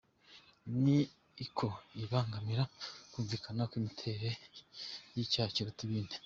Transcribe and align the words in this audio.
Ni 0.81 0.97
uko 1.43 1.65
ibangamira 2.03 2.63
kwumvikana 3.11 3.61
kw’imiterere 3.69 4.29
y’icyaha 5.15 5.53
kiruta 5.57 5.81
ibindi. 5.87 6.15